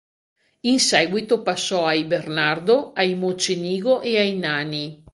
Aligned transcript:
In 0.61 0.79
seguito 0.79 1.43
passò 1.43 1.85
ai 1.85 2.05
Bernardo, 2.05 2.91
ai 2.93 3.13
Mocenigo 3.13 4.01
e 4.01 4.17
ai 4.17 4.35
Nani. 4.35 5.03